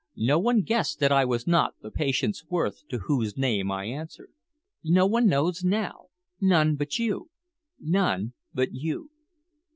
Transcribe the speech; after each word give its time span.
No 0.17 0.39
one 0.39 0.63
guessed 0.63 0.97
that 0.99 1.11
I 1.11 1.25
was 1.25 1.45
not 1.45 1.75
the 1.83 1.91
Patience 1.91 2.43
Worth 2.49 2.87
to 2.87 2.97
whose 3.05 3.37
name 3.37 3.69
I 3.69 3.85
answered. 3.85 4.31
No 4.83 5.05
one 5.05 5.27
knows 5.27 5.63
now, 5.63 6.07
none 6.39 6.75
but 6.75 6.97
you, 6.97 7.29
none 7.79 8.33
but 8.51 8.69
you." 8.73 9.11